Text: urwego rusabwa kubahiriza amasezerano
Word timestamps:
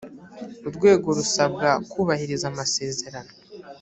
urwego 0.67 1.07
rusabwa 1.17 1.69
kubahiriza 1.91 2.45
amasezerano 2.51 3.31